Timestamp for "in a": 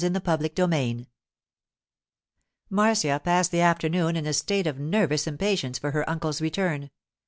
4.15-4.33